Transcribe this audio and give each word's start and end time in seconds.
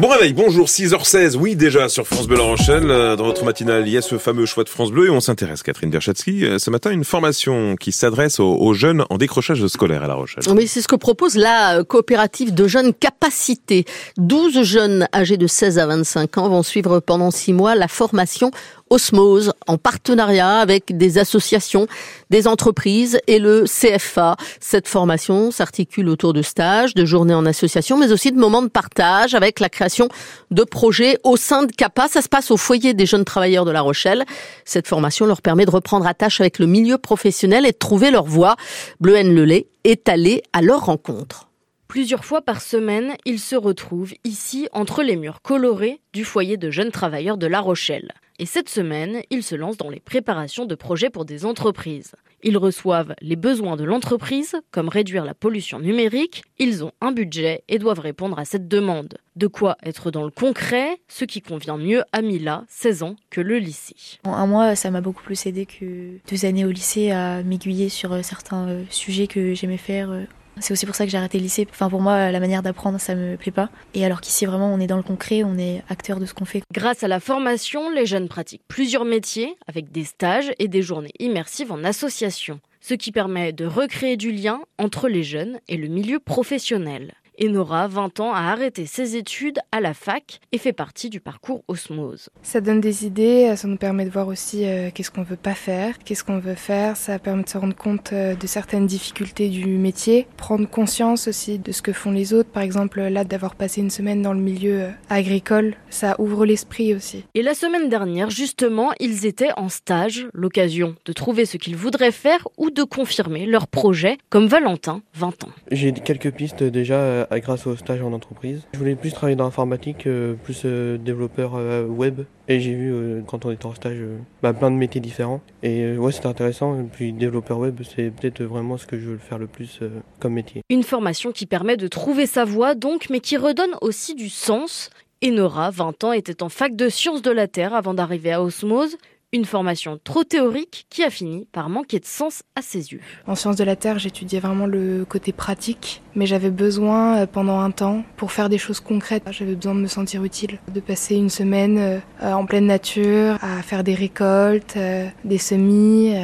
Bon 0.00 0.08
réveil, 0.08 0.32
bonjour, 0.32 0.66
6h16, 0.66 1.36
oui 1.36 1.56
déjà 1.56 1.90
sur 1.90 2.06
France 2.06 2.26
Bleu 2.26 2.38
La 2.38 2.44
Rochelle, 2.44 2.90
euh, 2.90 3.16
dans 3.16 3.24
votre 3.24 3.44
matinale, 3.44 3.86
il 3.86 3.92
y 3.92 3.98
a 3.98 4.00
ce 4.00 4.16
fameux 4.16 4.46
choix 4.46 4.64
de 4.64 4.70
France 4.70 4.90
Bleu 4.90 5.08
et 5.08 5.10
on 5.10 5.20
s'intéresse, 5.20 5.62
Catherine 5.62 5.90
Derchatsky, 5.90 6.46
euh, 6.46 6.58
ce 6.58 6.70
matin, 6.70 6.90
une 6.90 7.04
formation 7.04 7.76
qui 7.76 7.92
s'adresse 7.92 8.40
aux, 8.40 8.56
aux 8.56 8.72
jeunes 8.72 9.04
en 9.10 9.18
décrochage 9.18 9.66
scolaire 9.66 10.02
à 10.02 10.06
La 10.06 10.14
Rochelle. 10.14 10.42
Oui, 10.56 10.66
c'est 10.68 10.80
ce 10.80 10.88
que 10.88 10.96
propose 10.96 11.36
la 11.36 11.80
euh, 11.80 11.84
coopérative 11.84 12.54
de 12.54 12.66
jeunes 12.66 12.94
capacités. 12.94 13.84
12 14.16 14.62
jeunes 14.62 15.06
âgés 15.14 15.36
de 15.36 15.46
16 15.46 15.78
à 15.78 15.86
25 15.88 16.38
ans 16.38 16.48
vont 16.48 16.62
suivre 16.62 17.00
pendant 17.00 17.30
6 17.30 17.52
mois 17.52 17.74
la 17.74 17.86
formation 17.86 18.52
Osmose 18.90 19.52
en 19.66 19.78
partenariat 19.78 20.58
avec 20.58 20.96
des 20.96 21.18
associations, 21.18 21.86
des 22.28 22.46
entreprises 22.46 23.18
et 23.26 23.38
le 23.38 23.64
CFA. 23.64 24.36
Cette 24.60 24.88
formation 24.88 25.50
s'articule 25.50 26.08
autour 26.08 26.32
de 26.32 26.42
stages, 26.42 26.94
de 26.94 27.04
journées 27.04 27.34
en 27.34 27.46
association, 27.46 27.96
mais 27.96 28.12
aussi 28.12 28.32
de 28.32 28.38
moments 28.38 28.62
de 28.62 28.68
partage 28.68 29.34
avec 29.34 29.60
la 29.60 29.68
création 29.68 30.08
de 30.50 30.64
projets 30.64 31.18
au 31.24 31.36
sein 31.36 31.62
de 31.62 31.72
CAPA. 31.72 32.08
Ça 32.08 32.20
se 32.20 32.28
passe 32.28 32.50
au 32.50 32.56
foyer 32.56 32.92
des 32.92 33.06
jeunes 33.06 33.24
travailleurs 33.24 33.64
de 33.64 33.70
La 33.70 33.80
Rochelle. 33.80 34.24
Cette 34.64 34.88
formation 34.88 35.24
leur 35.24 35.40
permet 35.40 35.66
de 35.66 35.70
reprendre 35.70 36.06
attache 36.06 36.40
avec 36.40 36.58
le 36.58 36.66
milieu 36.66 36.98
professionnel 36.98 37.64
et 37.64 37.72
de 37.72 37.78
trouver 37.78 38.10
leur 38.10 38.24
voie. 38.24 38.56
Bleu 39.00 39.14
Lelay 39.14 39.68
est 39.84 40.08
allé 40.08 40.42
à 40.52 40.62
leur 40.62 40.86
rencontre. 40.86 41.48
Plusieurs 41.88 42.24
fois 42.24 42.40
par 42.40 42.60
semaine, 42.60 43.14
ils 43.24 43.40
se 43.40 43.56
retrouvent 43.56 44.14
ici 44.22 44.68
entre 44.72 45.02
les 45.02 45.16
murs 45.16 45.42
colorés 45.42 46.00
du 46.12 46.24
foyer 46.24 46.56
de 46.56 46.70
jeunes 46.70 46.92
travailleurs 46.92 47.36
de 47.36 47.48
La 47.48 47.60
Rochelle. 47.60 48.12
Et 48.40 48.46
cette 48.46 48.70
semaine, 48.70 49.20
ils 49.28 49.42
se 49.42 49.54
lancent 49.54 49.76
dans 49.76 49.90
les 49.90 50.00
préparations 50.00 50.64
de 50.64 50.74
projets 50.74 51.10
pour 51.10 51.26
des 51.26 51.44
entreprises. 51.44 52.12
Ils 52.42 52.56
reçoivent 52.56 53.14
les 53.20 53.36
besoins 53.36 53.76
de 53.76 53.84
l'entreprise, 53.84 54.56
comme 54.70 54.88
réduire 54.88 55.26
la 55.26 55.34
pollution 55.34 55.78
numérique. 55.78 56.42
Ils 56.58 56.82
ont 56.82 56.92
un 57.02 57.12
budget 57.12 57.64
et 57.68 57.78
doivent 57.78 58.00
répondre 58.00 58.38
à 58.38 58.46
cette 58.46 58.66
demande. 58.66 59.18
De 59.36 59.46
quoi 59.46 59.76
être 59.82 60.10
dans 60.10 60.24
le 60.24 60.30
concret, 60.30 61.02
ce 61.06 61.26
qui 61.26 61.42
convient 61.42 61.76
mieux 61.76 62.02
à 62.12 62.22
Mila, 62.22 62.64
16 62.68 63.02
ans, 63.02 63.16
que 63.28 63.42
le 63.42 63.58
lycée. 63.58 64.18
Un 64.24 64.46
mois, 64.46 64.74
ça 64.74 64.90
m'a 64.90 65.02
beaucoup 65.02 65.22
plus 65.22 65.44
aidé 65.44 65.66
que 65.66 66.16
deux 66.30 66.46
années 66.46 66.64
au 66.64 66.70
lycée 66.70 67.10
à 67.10 67.42
m'aiguiller 67.42 67.90
sur 67.90 68.14
euh, 68.14 68.22
certains 68.22 68.68
euh, 68.68 68.84
sujets 68.88 69.26
que 69.26 69.52
j'aimais 69.52 69.76
faire 69.76 70.10
euh, 70.12 70.24
c'est 70.60 70.72
aussi 70.72 70.86
pour 70.86 70.94
ça 70.94 71.04
que 71.04 71.10
j'ai 71.10 71.18
arrêté 71.18 71.38
le 71.38 71.44
lycée. 71.44 71.66
Enfin, 71.70 71.88
pour 71.88 72.00
moi, 72.00 72.30
la 72.30 72.40
manière 72.40 72.62
d'apprendre, 72.62 73.00
ça 73.00 73.14
me 73.14 73.36
plaît 73.36 73.52
pas. 73.52 73.70
Et 73.94 74.04
alors 74.04 74.20
qu'ici, 74.20 74.46
vraiment, 74.46 74.72
on 74.72 74.80
est 74.80 74.86
dans 74.86 74.96
le 74.96 75.02
concret, 75.02 75.42
on 75.44 75.58
est 75.58 75.82
acteur 75.88 76.20
de 76.20 76.26
ce 76.26 76.34
qu'on 76.34 76.44
fait. 76.44 76.62
Grâce 76.72 77.02
à 77.02 77.08
la 77.08 77.20
formation, 77.20 77.90
les 77.90 78.06
jeunes 78.06 78.28
pratiquent 78.28 78.62
plusieurs 78.68 79.04
métiers 79.04 79.56
avec 79.66 79.90
des 79.90 80.04
stages 80.04 80.52
et 80.58 80.68
des 80.68 80.82
journées 80.82 81.12
immersives 81.18 81.72
en 81.72 81.84
association. 81.84 82.60
Ce 82.80 82.94
qui 82.94 83.12
permet 83.12 83.52
de 83.52 83.66
recréer 83.66 84.16
du 84.16 84.32
lien 84.32 84.60
entre 84.78 85.08
les 85.08 85.22
jeunes 85.22 85.60
et 85.68 85.76
le 85.76 85.88
milieu 85.88 86.18
professionnel. 86.18 87.12
Et 87.42 87.48
Nora, 87.48 87.88
20 87.88 88.20
ans, 88.20 88.34
a 88.34 88.52
arrêté 88.52 88.84
ses 88.84 89.16
études 89.16 89.60
à 89.72 89.80
la 89.80 89.94
fac 89.94 90.40
et 90.52 90.58
fait 90.58 90.74
partie 90.74 91.08
du 91.08 91.20
parcours 91.20 91.64
Osmose. 91.68 92.28
Ça 92.42 92.60
donne 92.60 92.82
des 92.82 93.06
idées, 93.06 93.54
ça 93.56 93.66
nous 93.66 93.78
permet 93.78 94.04
de 94.04 94.10
voir 94.10 94.28
aussi 94.28 94.66
euh, 94.66 94.90
qu'est-ce 94.92 95.10
qu'on 95.10 95.22
veut 95.22 95.36
pas 95.36 95.54
faire, 95.54 95.98
qu'est-ce 96.00 96.22
qu'on 96.22 96.38
veut 96.38 96.54
faire, 96.54 96.98
ça 96.98 97.18
permet 97.18 97.44
de 97.44 97.48
se 97.48 97.56
rendre 97.56 97.74
compte 97.74 98.12
euh, 98.12 98.34
de 98.34 98.46
certaines 98.46 98.86
difficultés 98.86 99.48
du 99.48 99.64
métier, 99.78 100.26
prendre 100.36 100.68
conscience 100.68 101.28
aussi 101.28 101.58
de 101.58 101.72
ce 101.72 101.80
que 101.80 101.94
font 101.94 102.10
les 102.10 102.34
autres. 102.34 102.50
Par 102.50 102.62
exemple, 102.62 103.00
là, 103.00 103.24
d'avoir 103.24 103.54
passé 103.54 103.80
une 103.80 103.88
semaine 103.88 104.20
dans 104.20 104.34
le 104.34 104.40
milieu 104.40 104.82
euh, 104.82 104.90
agricole, 105.08 105.76
ça 105.88 106.16
ouvre 106.20 106.44
l'esprit 106.44 106.94
aussi. 106.94 107.24
Et 107.32 107.40
la 107.40 107.54
semaine 107.54 107.88
dernière, 107.88 108.28
justement, 108.28 108.90
ils 109.00 109.24
étaient 109.24 109.52
en 109.56 109.70
stage, 109.70 110.26
l'occasion 110.34 110.94
de 111.06 111.12
trouver 111.14 111.46
ce 111.46 111.56
qu'ils 111.56 111.76
voudraient 111.76 112.12
faire 112.12 112.46
ou 112.58 112.68
de 112.68 112.82
confirmer 112.82 113.46
leur 113.46 113.66
projet, 113.66 114.18
comme 114.28 114.46
Valentin, 114.46 115.00
20 115.14 115.44
ans. 115.44 115.50
J'ai 115.70 115.92
quelques 115.92 116.32
pistes 116.32 116.64
déjà 116.64 117.29
grâce 117.38 117.66
au 117.66 117.76
stage 117.76 118.02
en 118.02 118.12
entreprise. 118.12 118.62
Je 118.72 118.78
voulais 118.78 118.96
plus 118.96 119.12
travailler 119.12 119.36
dans 119.36 119.44
l'informatique, 119.44 120.06
euh, 120.06 120.34
plus 120.34 120.62
euh, 120.64 120.98
développeur 120.98 121.52
euh, 121.54 121.86
web. 121.86 122.22
Et 122.48 122.58
j'ai 122.58 122.74
vu 122.74 123.22
quand 123.28 123.44
on 123.44 123.52
était 123.52 123.66
en 123.66 123.74
stage 123.74 123.98
bah, 124.42 124.52
plein 124.52 124.72
de 124.72 124.76
métiers 124.76 125.00
différents. 125.00 125.40
Et 125.62 125.96
ouais, 125.96 126.10
c'était 126.10 126.26
intéressant. 126.26 126.80
Et 126.80 126.82
puis 126.82 127.12
développeur 127.12 127.58
web, 127.58 127.80
c'est 127.84 128.10
peut-être 128.10 128.42
vraiment 128.42 128.76
ce 128.76 128.88
que 128.88 128.98
je 128.98 129.10
veux 129.10 129.18
faire 129.18 129.38
le 129.38 129.46
plus 129.46 129.78
comme 130.18 130.32
métier. 130.32 130.62
Une 130.68 130.82
formation 130.82 131.30
qui 131.30 131.46
permet 131.46 131.76
de 131.76 131.86
trouver 131.86 132.26
sa 132.26 132.44
voie 132.44 132.74
donc, 132.74 133.06
mais 133.08 133.20
qui 133.20 133.36
redonne 133.36 133.76
aussi 133.82 134.16
du 134.16 134.28
sens. 134.28 134.90
Enora, 135.24 135.70
20 135.70 136.02
ans, 136.02 136.12
était 136.12 136.42
en 136.42 136.48
fac 136.48 136.74
de 136.74 136.88
sciences 136.88 137.22
de 137.22 137.30
la 137.30 137.46
Terre 137.46 137.72
avant 137.72 137.94
d'arriver 137.94 138.32
à 138.32 138.42
Osmose. 138.42 138.96
Une 139.32 139.44
formation 139.44 140.00
trop 140.02 140.24
théorique 140.24 140.86
qui 140.90 141.04
a 141.04 141.10
fini 141.10 141.46
par 141.52 141.68
manquer 141.68 142.00
de 142.00 142.04
sens 142.04 142.42
à 142.56 142.62
ses 142.62 142.90
yeux. 142.92 143.00
En 143.28 143.36
sciences 143.36 143.54
de 143.54 143.62
la 143.62 143.76
Terre, 143.76 144.00
j'étudiais 144.00 144.40
vraiment 144.40 144.66
le 144.66 145.04
côté 145.04 145.30
pratique, 145.30 146.02
mais 146.14 146.26
j'avais 146.26 146.50
besoin 146.50 147.18
euh, 147.18 147.26
pendant 147.26 147.60
un 147.60 147.70
temps 147.70 148.04
pour 148.16 148.32
faire 148.32 148.48
des 148.48 148.58
choses 148.58 148.80
concrètes. 148.80 149.22
J'avais 149.30 149.54
besoin 149.54 149.74
de 149.74 149.80
me 149.80 149.86
sentir 149.86 150.24
utile, 150.24 150.58
de 150.72 150.80
passer 150.80 151.16
une 151.16 151.30
semaine 151.30 151.78
euh, 151.78 151.98
en 152.20 152.46
pleine 152.46 152.66
nature, 152.66 153.38
à 153.42 153.62
faire 153.62 153.84
des 153.84 153.94
récoltes, 153.94 154.74
euh, 154.76 155.06
des 155.24 155.38
semis, 155.38 156.14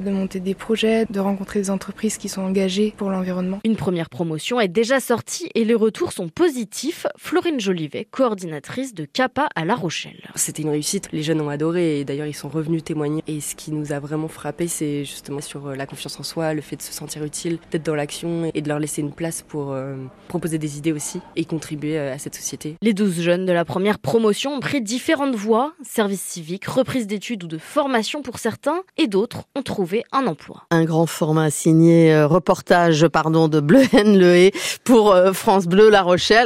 de 0.00 0.10
monter 0.10 0.40
des 0.40 0.54
projets, 0.54 1.06
de 1.08 1.20
rencontrer 1.20 1.60
des 1.60 1.70
entreprises 1.70 2.18
qui 2.18 2.28
sont 2.28 2.42
engagées 2.42 2.94
pour 2.96 3.10
l'environnement. 3.10 3.60
Une 3.64 3.76
première 3.76 4.08
promotion 4.08 4.60
est 4.60 4.68
déjà 4.68 5.00
sortie 5.00 5.48
et 5.54 5.64
les 5.64 5.74
retours 5.74 6.12
sont 6.12 6.28
positifs. 6.28 7.06
Florine 7.16 7.60
Jolivet, 7.60 8.06
coordinatrice 8.10 8.94
de 8.94 9.04
CAPA 9.04 9.48
à 9.54 9.64
La 9.64 9.74
Rochelle. 9.74 10.30
C'était 10.34 10.62
une 10.62 10.70
réussite, 10.70 11.08
les 11.12 11.22
jeunes 11.22 11.40
ont 11.40 11.48
adoré 11.48 12.00
et 12.00 12.04
d'ailleurs 12.04 12.26
ils 12.26 12.34
sont 12.34 12.48
revenus 12.48 12.84
témoigner. 12.84 13.22
Et 13.26 13.40
ce 13.40 13.54
qui 13.54 13.72
nous 13.72 13.92
a 13.92 14.00
vraiment 14.00 14.28
frappé, 14.28 14.68
c'est 14.68 15.04
justement 15.04 15.40
sur 15.40 15.68
euh, 15.68 15.76
la 15.76 15.86
confiance 15.86 16.18
en 16.18 16.22
soi, 16.22 16.54
le 16.54 16.60
fait 16.60 16.76
de 16.76 16.82
se 16.82 16.92
sentir 16.92 17.24
utile, 17.24 17.58
d'être 17.70 17.84
dans 17.84 17.94
l'action 17.94 18.50
et 18.52 18.60
de 18.60 18.68
leur 18.68 18.78
laisser 18.78 19.00
une 19.00 19.12
place 19.12 19.31
pour 19.40 19.72
euh, 19.72 19.94
proposer 20.28 20.58
des 20.58 20.76
idées 20.76 20.92
aussi 20.92 21.20
et 21.36 21.46
contribuer 21.46 21.96
euh, 21.98 22.12
à 22.12 22.18
cette 22.18 22.34
société. 22.34 22.76
Les 22.82 22.92
12 22.92 23.22
jeunes 23.22 23.46
de 23.46 23.52
la 23.52 23.64
première 23.64 23.98
promotion 23.98 24.52
ont 24.52 24.60
pris 24.60 24.82
différentes 24.82 25.34
voies, 25.34 25.72
service 25.82 26.20
civique, 26.20 26.66
reprise 26.66 27.06
d'études 27.06 27.44
ou 27.44 27.46
de 27.46 27.56
formation 27.56 28.20
pour 28.20 28.38
certains, 28.38 28.82
et 28.98 29.06
d'autres 29.06 29.44
ont 29.56 29.62
trouvé 29.62 30.04
un 30.12 30.26
emploi. 30.26 30.64
Un 30.70 30.84
grand 30.84 31.06
format 31.06 31.50
signé 31.50 32.24
reportage 32.24 33.06
pardon 33.08 33.48
de 33.48 33.60
Bleu 33.60 33.82
Le 33.92 34.50
pour 34.84 35.16
France 35.32 35.66
Bleu 35.66 35.88
La 35.88 36.02
Rochelle. 36.02 36.40